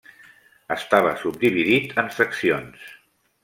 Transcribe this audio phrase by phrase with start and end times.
[0.75, 2.93] Estava subdividit en seccions.